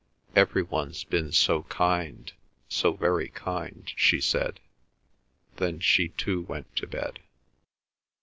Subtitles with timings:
[0.35, 4.59] "Every one's been so kind—so very kind," she said.
[5.57, 7.19] Then she too went to bed.